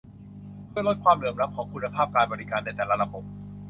[0.69, 3.23] เพื่อลดความเหลื่อมล้ำของคุณภาพการบริการ ในแต่ละระบบ